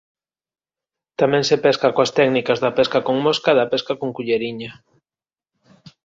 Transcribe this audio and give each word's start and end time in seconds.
Tamén 1.19 1.43
se 1.49 1.57
pesca 1.65 1.93
coas 1.95 2.13
técnicas 2.19 2.61
da 2.63 2.75
pesca 2.77 2.99
con 3.07 3.15
mosca 3.25 3.49
e 3.53 3.57
da 3.59 3.69
pesca 3.73 3.93
con 4.01 4.09
culleriña. 4.17 4.71